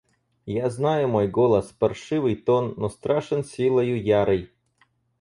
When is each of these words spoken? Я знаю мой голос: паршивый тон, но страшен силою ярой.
Я 0.47 0.71
знаю 0.71 1.09
мой 1.09 1.27
голос: 1.27 1.67
паршивый 1.77 2.35
тон, 2.35 2.73
но 2.75 2.89
страшен 2.89 3.43
силою 3.43 4.01
ярой. 4.03 4.51